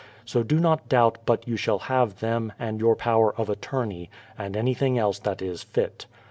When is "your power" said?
2.79-3.35